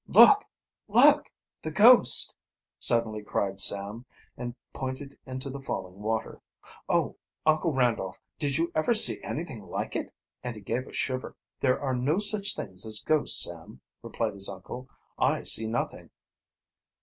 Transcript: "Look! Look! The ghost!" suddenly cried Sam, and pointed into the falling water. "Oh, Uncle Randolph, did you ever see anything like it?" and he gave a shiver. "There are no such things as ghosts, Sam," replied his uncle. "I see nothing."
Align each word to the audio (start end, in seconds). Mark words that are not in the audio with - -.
"Look! 0.07 0.45
Look! 0.87 1.31
The 1.61 1.69
ghost!" 1.69 2.35
suddenly 2.79 3.21
cried 3.21 3.59
Sam, 3.59 4.07
and 4.35 4.55
pointed 4.73 5.15
into 5.27 5.51
the 5.51 5.61
falling 5.61 6.01
water. 6.01 6.41
"Oh, 6.89 7.17
Uncle 7.45 7.71
Randolph, 7.71 8.19
did 8.39 8.57
you 8.57 8.71
ever 8.73 8.95
see 8.95 9.21
anything 9.21 9.61
like 9.61 9.95
it?" 9.95 10.11
and 10.43 10.55
he 10.55 10.61
gave 10.63 10.87
a 10.87 10.93
shiver. 10.93 11.35
"There 11.59 11.79
are 11.79 11.93
no 11.93 12.17
such 12.17 12.55
things 12.55 12.83
as 12.83 13.03
ghosts, 13.05 13.43
Sam," 13.43 13.79
replied 14.01 14.33
his 14.33 14.49
uncle. 14.49 14.89
"I 15.19 15.43
see 15.43 15.67
nothing." 15.67 16.09